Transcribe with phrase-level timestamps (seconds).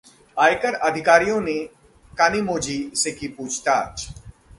[0.37, 1.57] आयकर अधिकारियों ने
[2.17, 4.07] कनिमोझी से की पूछताछ